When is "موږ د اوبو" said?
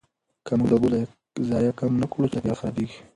0.57-0.87